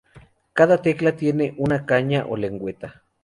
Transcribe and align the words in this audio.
Cada 0.53 0.81
tecla 0.81 1.15
tiene 1.15 1.53
una 1.59 1.85
caña 1.85 2.25
o 2.27 2.35
lengüeta. 2.35 3.03